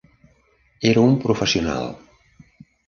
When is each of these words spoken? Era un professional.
Era 0.93 1.03
un 1.11 1.21
professional. 1.27 1.87